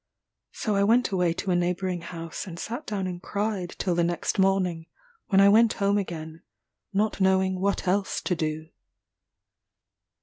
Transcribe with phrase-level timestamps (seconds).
[0.51, 4.03] So I went away to a neighbouring house and sat down and cried till the
[4.03, 4.87] next morning,
[5.27, 6.41] when I went home again,
[6.91, 8.69] not knowing what else to do.